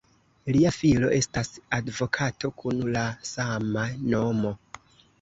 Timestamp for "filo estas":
0.77-1.51